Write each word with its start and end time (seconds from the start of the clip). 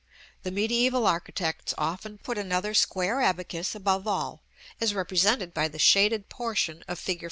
The 0.41 0.49
mediæval 0.49 1.05
architects 1.07 1.75
often 1.77 2.17
put 2.17 2.39
another 2.39 2.73
square 2.73 3.21
abacus 3.21 3.75
above 3.75 4.07
all, 4.07 4.41
as 4.81 4.95
represented 4.95 5.53
by 5.53 5.67
the 5.67 5.77
shaded 5.77 6.27
portion 6.27 6.83
of 6.87 6.97
Fig. 6.97 7.19